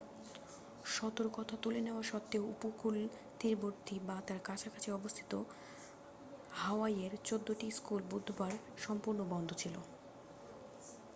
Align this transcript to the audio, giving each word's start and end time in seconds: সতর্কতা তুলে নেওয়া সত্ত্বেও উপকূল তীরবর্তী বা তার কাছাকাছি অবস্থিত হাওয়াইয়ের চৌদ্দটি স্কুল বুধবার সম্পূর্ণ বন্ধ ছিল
সতর্কতা 0.91 1.55
তুলে 1.63 1.79
নেওয়া 1.81 2.03
সত্ত্বেও 2.03 2.43
উপকূল 2.53 2.95
তীরবর্তী 3.39 3.95
বা 4.07 4.17
তার 4.27 4.39
কাছাকাছি 4.47 4.89
অবস্থিত 4.91 5.31
হাওয়াইয়ের 6.51 7.13
চৌদ্দটি 7.23 7.67
স্কুল 7.71 8.01
বুধবার 8.11 8.53
সম্পূর্ণ 8.77 9.19
বন্ধ 9.33 9.49
ছিল 9.53 9.75